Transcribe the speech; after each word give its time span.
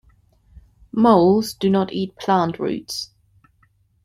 Moles 0.91 1.53
do 1.53 1.69
not 1.69 1.93
eat 1.93 2.15
plant 2.17 2.57
roots. 2.57 3.11